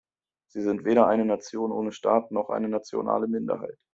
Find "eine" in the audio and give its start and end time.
1.05-1.25, 2.49-2.67